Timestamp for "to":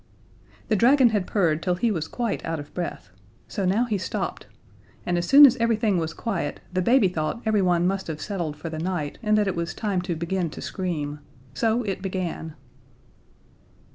10.01-10.15, 10.49-10.59